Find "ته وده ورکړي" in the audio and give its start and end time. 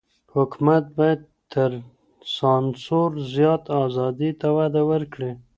4.41-5.31